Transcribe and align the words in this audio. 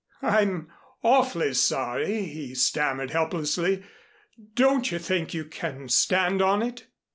"I'm 0.23 0.71
awfully 1.03 1.53
sorry," 1.53 2.23
he 2.23 2.55
stammered 2.55 3.11
helplessly. 3.11 3.83
"Don't 4.55 4.89
you 4.91 4.97
think 4.97 5.31
you 5.35 5.45
can 5.45 5.89
stand 5.89 6.41
on 6.41 6.63
it?" 6.63 6.87